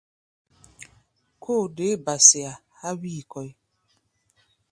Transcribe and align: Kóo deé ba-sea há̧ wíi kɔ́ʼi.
Kóo 1.43 1.63
deé 1.75 1.93
ba-sea 2.05 2.51
há̧ 2.79 2.89
wíi 3.01 3.21
kɔ́ʼi. 3.31 3.49